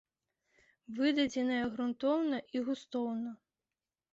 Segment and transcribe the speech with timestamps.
[0.99, 3.31] Выдадзеная грунтоўна і густоўна.